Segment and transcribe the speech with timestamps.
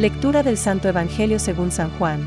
[0.00, 2.26] Lectura del Santo Evangelio según San Juan.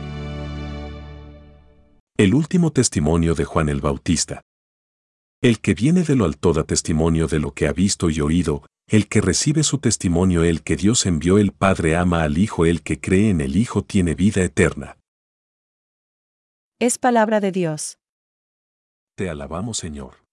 [2.15, 4.43] El último testimonio de Juan el Bautista.
[5.41, 8.63] El que viene de lo alto da testimonio de lo que ha visto y oído,
[8.85, 12.83] el que recibe su testimonio el que Dios envió el Padre ama al Hijo el
[12.83, 14.99] que cree en el Hijo tiene vida eterna.
[16.79, 17.97] Es palabra de Dios.
[19.15, 20.23] Te alabamos Señor.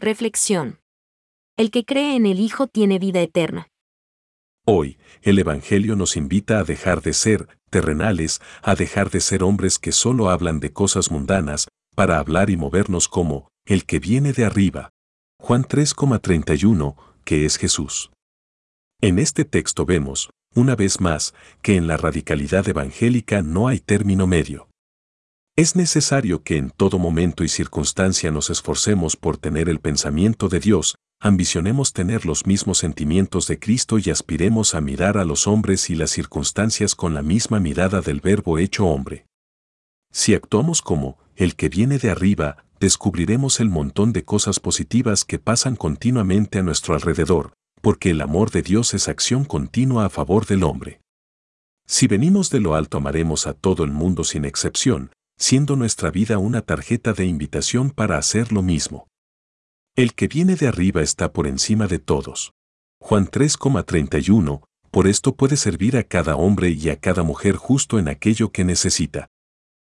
[0.00, 0.80] Reflexión.
[1.58, 3.68] El que cree en el Hijo tiene vida eterna.
[4.70, 9.78] Hoy, el Evangelio nos invita a dejar de ser terrenales, a dejar de ser hombres
[9.78, 14.44] que solo hablan de cosas mundanas, para hablar y movernos como el que viene de
[14.44, 14.90] arriba.
[15.40, 18.10] Juan 3,31, que es Jesús.
[19.00, 24.26] En este texto vemos, una vez más, que en la radicalidad evangélica no hay término
[24.26, 24.68] medio.
[25.56, 30.60] Es necesario que en todo momento y circunstancia nos esforcemos por tener el pensamiento de
[30.60, 35.90] Dios, ambicionemos tener los mismos sentimientos de Cristo y aspiremos a mirar a los hombres
[35.90, 39.26] y las circunstancias con la misma mirada del Verbo hecho hombre.
[40.12, 45.38] Si actuamos como el que viene de arriba, descubriremos el montón de cosas positivas que
[45.38, 50.46] pasan continuamente a nuestro alrededor, porque el amor de Dios es acción continua a favor
[50.46, 51.00] del hombre.
[51.86, 56.38] Si venimos de lo alto amaremos a todo el mundo sin excepción, siendo nuestra vida
[56.38, 59.08] una tarjeta de invitación para hacer lo mismo.
[59.98, 62.52] El que viene de arriba está por encima de todos.
[63.00, 64.62] Juan 3,31,
[64.92, 68.62] por esto puede servir a cada hombre y a cada mujer justo en aquello que
[68.62, 69.26] necesita.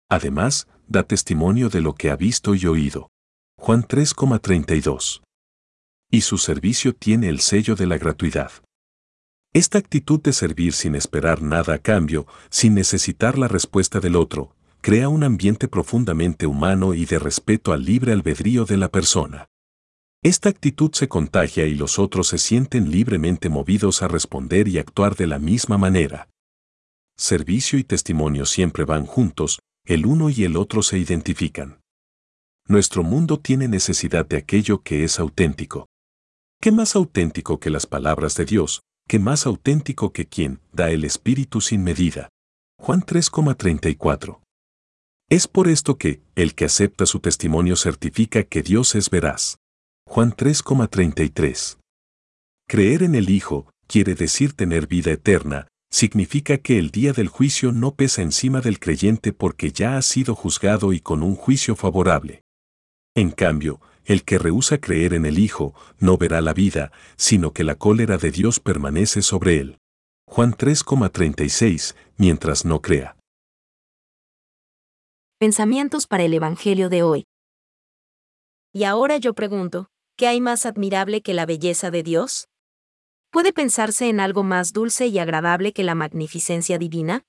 [0.07, 3.09] Además, da testimonio de lo que ha visto y oído.
[3.57, 5.23] Juan 3,32.
[6.11, 8.51] Y su servicio tiene el sello de la gratuidad.
[9.53, 14.55] Esta actitud de servir sin esperar nada a cambio, sin necesitar la respuesta del otro,
[14.81, 19.47] crea un ambiente profundamente humano y de respeto al libre albedrío de la persona.
[20.25, 25.15] Esta actitud se contagia y los otros se sienten libremente movidos a responder y actuar
[25.15, 26.29] de la misma manera.
[27.15, 31.79] Servicio y testimonio siempre van juntos, el uno y el otro se identifican.
[32.67, 35.85] Nuestro mundo tiene necesidad de aquello que es auténtico.
[36.59, 38.81] ¿Qué más auténtico que las palabras de Dios?
[39.07, 42.29] ¿Qué más auténtico que quien da el Espíritu sin medida?
[42.79, 44.39] Juan 3,34
[45.29, 49.57] es por esto que, el que acepta su testimonio certifica que Dios es veraz.
[50.15, 51.77] Juan 3,33.
[52.69, 57.73] Creer en el Hijo, quiere decir tener vida eterna, significa que el día del juicio
[57.73, 62.43] no pesa encima del creyente porque ya ha sido juzgado y con un juicio favorable.
[63.13, 67.65] En cambio, el que rehúsa creer en el Hijo no verá la vida, sino que
[67.65, 69.79] la cólera de Dios permanece sobre él.
[70.25, 73.17] Juan 3,36, mientras no crea.
[75.39, 77.25] Pensamientos para el Evangelio de hoy.
[78.71, 82.47] Y ahora yo pregunto, ¿qué hay más admirable que la belleza de Dios?
[83.31, 87.25] ¿Puede pensarse en algo más dulce y agradable que la magnificencia divina?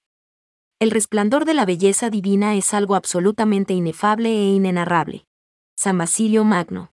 [0.78, 5.26] El resplandor de la belleza divina es algo absolutamente inefable e inenarrable.
[5.74, 6.92] San Basilio Magno.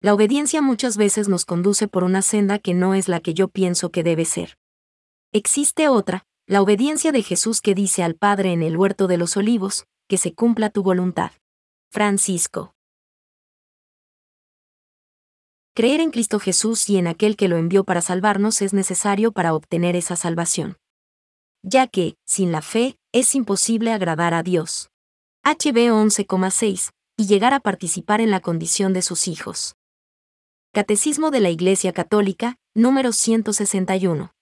[0.00, 3.48] La obediencia muchas veces nos conduce por una senda que no es la que yo
[3.48, 4.56] pienso que debe ser.
[5.32, 9.36] Existe otra, la obediencia de Jesús que dice al Padre en el huerto de los
[9.36, 11.32] olivos, que se cumpla tu voluntad.
[11.90, 12.75] Francisco.
[15.76, 19.52] Creer en Cristo Jesús y en aquel que lo envió para salvarnos es necesario para
[19.52, 20.78] obtener esa salvación.
[21.62, 24.88] Ya que, sin la fe, es imposible agradar a Dios.
[25.44, 29.76] HB 11,6, y llegar a participar en la condición de sus hijos.
[30.72, 34.32] Catecismo de la Iglesia Católica, número 161.